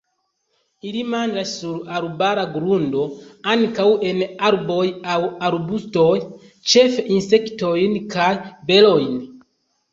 Ili 0.91 1.01
manĝas 1.13 1.51
sur 1.57 1.91
arbara 1.99 2.45
grundo, 2.55 3.03
ankaŭ 3.55 3.87
en 4.13 4.25
arboj 4.49 4.81
aŭ 5.17 5.21
arbustoj, 5.53 6.09
ĉefe 6.75 7.09
insektojn 7.21 7.97
kaj 8.19 8.35
berojn. 8.73 9.25